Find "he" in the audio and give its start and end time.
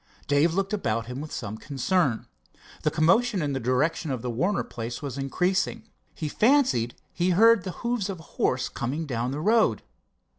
6.15-6.27, 7.13-7.29